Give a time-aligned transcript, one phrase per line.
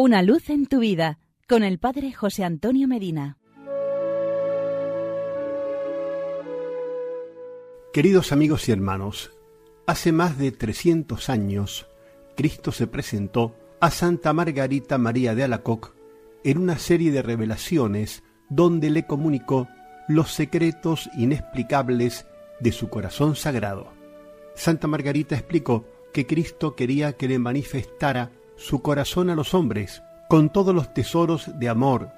[0.00, 1.18] Una luz en tu vida
[1.48, 3.36] con el Padre José Antonio Medina.
[7.92, 9.32] Queridos amigos y hermanos,
[9.88, 11.88] hace más de 300 años,
[12.36, 15.96] Cristo se presentó a Santa Margarita María de Alacoc
[16.44, 19.66] en una serie de revelaciones donde le comunicó
[20.06, 22.24] los secretos inexplicables
[22.60, 23.88] de su corazón sagrado.
[24.54, 30.50] Santa Margarita explicó que Cristo quería que le manifestara su corazón a los hombres con
[30.50, 32.10] todos los tesoros de amor,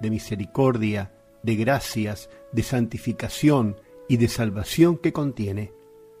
[0.00, 1.10] de misericordia,
[1.42, 5.72] de gracias, de santificación y de salvación que contiene,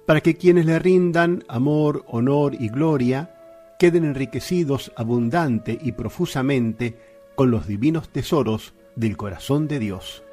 [0.06, 3.34] para que quienes le rindan amor, honor y gloria
[3.78, 6.96] queden enriquecidos abundante y profusamente
[7.36, 10.24] con los divinos tesoros del corazón de Dios.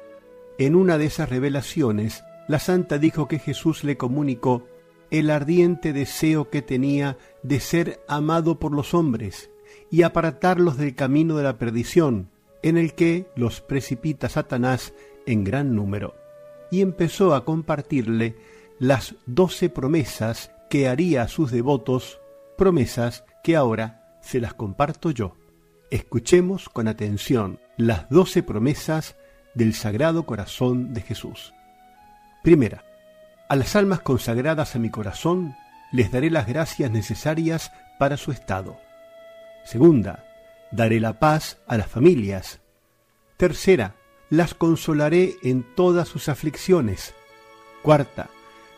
[0.58, 4.66] En una de esas revelaciones, la santa dijo que Jesús le comunicó
[5.10, 9.50] el ardiente deseo que tenía de ser amado por los hombres
[9.90, 12.30] y apartarlos del camino de la perdición,
[12.62, 14.94] en el que los precipita Satanás
[15.26, 16.14] en gran número.
[16.70, 18.36] Y empezó a compartirle
[18.78, 22.20] las doce promesas que haría a sus devotos,
[22.58, 25.36] promesas que ahora se las comparto yo.
[25.90, 29.16] Escuchemos con atención las doce promesas
[29.54, 31.54] del Sagrado Corazón de Jesús.
[32.42, 32.84] Primera,
[33.48, 35.56] a las almas consagradas a mi corazón
[35.92, 38.78] les daré las gracias necesarias para su estado.
[39.64, 40.24] Segunda,
[40.72, 42.60] daré la paz a las familias.
[43.36, 43.94] Tercera,
[44.30, 47.14] las consolaré en todas sus aflicciones.
[47.82, 48.28] Cuarta,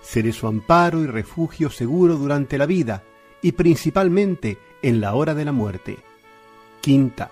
[0.03, 3.03] seré su amparo y refugio seguro durante la vida
[3.41, 5.99] y principalmente en la hora de la muerte.
[6.81, 7.31] Quinta,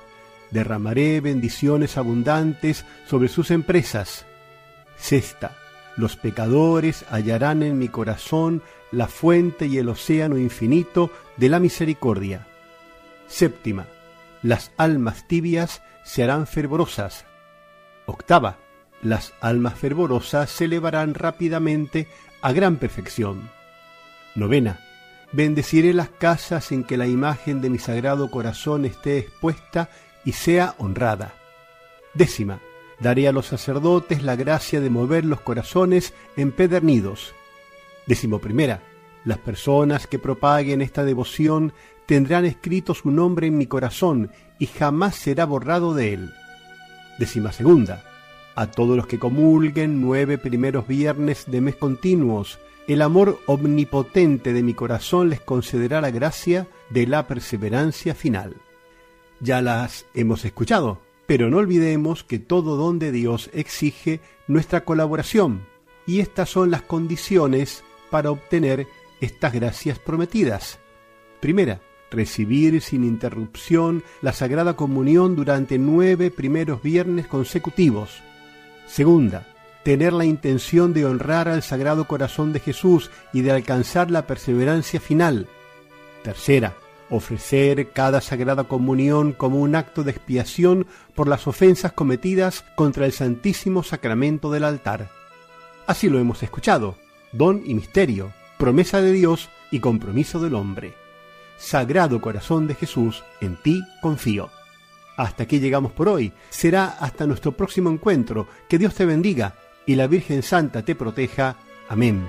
[0.51, 4.25] derramaré bendiciones abundantes sobre sus empresas.
[4.97, 5.57] Sexta,
[5.97, 12.47] los pecadores hallarán en mi corazón la fuente y el océano infinito de la misericordia.
[13.27, 13.87] Séptima,
[14.43, 17.25] las almas tibias se harán fervorosas.
[18.07, 18.59] Octava,
[19.03, 22.09] las almas fervorosas se elevarán rápidamente
[22.43, 23.51] a gran perfección.
[24.35, 24.81] Novena,
[25.33, 29.91] bendeciré las casas en que la imagen de mi sagrado corazón esté expuesta
[30.25, 31.35] y sea honrada.
[32.15, 32.61] Décima,
[33.01, 37.35] daré a los sacerdotes la gracia de mover los corazones empedernidos.
[38.07, 38.83] Décimo primera,
[39.25, 41.73] las personas que propaguen esta devoción
[42.07, 46.33] tendrán escrito su nombre en mi corazón y jamás será borrado de él.
[47.19, 48.05] Décima segunda,
[48.55, 54.63] a todos los que comulguen nueve primeros viernes de mes continuos, el amor omnipotente de
[54.63, 58.55] mi corazón les concederá la gracia de la perseverancia final.
[59.41, 65.67] Ya las hemos escuchado, pero no olvidemos que todo don de Dios exige nuestra colaboración,
[66.07, 68.87] y estas son las condiciones para obtener
[69.21, 70.79] estas gracias prometidas.
[71.41, 78.23] Primera, recibir sin interrupción la Sagrada Comunión durante nueve primeros viernes consecutivos.
[78.87, 79.47] Segunda,
[79.83, 85.01] tener la intención de honrar al Sagrado Corazón de Jesús y de alcanzar la perseverancia
[85.01, 85.49] final.
[86.23, 86.75] Tercera,
[87.11, 93.13] ofrecer cada Sagrada Comunión como un acto de expiación por las ofensas cometidas contra el
[93.13, 95.11] Santísimo Sacramento del altar.
[95.87, 96.97] Así lo hemos escuchado,
[97.33, 100.95] don y misterio, promesa de Dios y compromiso del hombre.
[101.57, 104.51] Sagrado Corazón de Jesús, en ti confío.
[105.17, 106.33] Hasta aquí llegamos por hoy.
[106.51, 108.47] Será hasta nuestro próximo encuentro.
[108.69, 109.55] Que Dios te bendiga
[109.87, 111.57] y la Virgen Santa te proteja.
[111.89, 112.29] Amén.